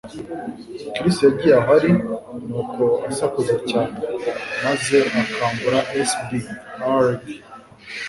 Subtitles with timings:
[0.93, 1.91] Chris yagiye aho ari,
[2.47, 3.97] nuko asakuza cyane,
[4.63, 4.95] maze
[5.27, 6.29] akangura SB-
[6.85, 7.29] aargh!